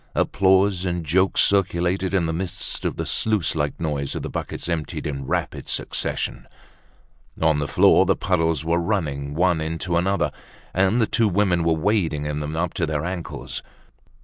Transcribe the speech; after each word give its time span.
Applause 0.15 0.83
and 0.83 1.05
jokes 1.05 1.41
circulated 1.41 2.11
in 2.11 2.25
the 2.25 2.33
midst 2.33 2.85
of 2.85 2.95
the 2.95 3.05
sluice 3.05 3.53
like 3.53 3.79
noise 3.79 4.15
of 4.15 4.23
the 4.23 4.31
buckets 4.31 4.67
emptied 4.67 5.05
in 5.05 5.27
rapid 5.27 5.69
succession! 5.69 6.47
On 7.39 7.59
the 7.59 7.67
floor 7.67 8.07
the 8.07 8.15
puddles 8.15 8.65
were 8.65 8.79
running 8.79 9.35
one 9.35 9.61
into 9.61 9.97
another, 9.97 10.31
and 10.73 10.99
the 10.99 11.05
two 11.05 11.27
women 11.29 11.63
were 11.63 11.73
wading 11.75 12.25
in 12.25 12.39
them 12.39 12.55
up 12.55 12.73
to 12.73 12.87
their 12.87 13.05
ankles. 13.05 13.61